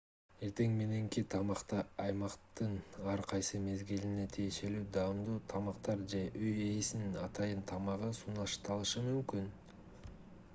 [0.45, 2.71] эртең мененки тамакта аймактын
[3.11, 9.49] ар кайсы мезгилине тиешелүү даамдуу тамактар же үй ээсинин атайын тамагы сунушталышы мүмкүн